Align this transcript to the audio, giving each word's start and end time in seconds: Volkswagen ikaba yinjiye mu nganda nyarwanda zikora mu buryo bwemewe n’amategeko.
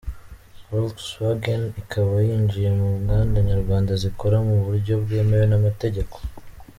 Volkswagen 0.69 1.63
ikaba 1.81 2.13
yinjiye 2.27 2.69
mu 2.79 2.87
nganda 2.99 3.37
nyarwanda 3.49 3.91
zikora 4.01 4.37
mu 4.47 4.55
buryo 4.65 4.93
bwemewe 5.03 5.45
n’amategeko. 5.49 6.15